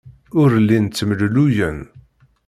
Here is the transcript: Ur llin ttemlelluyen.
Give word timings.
Ur 0.41 0.51
llin 0.61 0.85
ttemlelluyen. 0.87 1.79